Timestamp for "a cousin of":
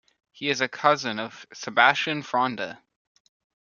0.61-1.45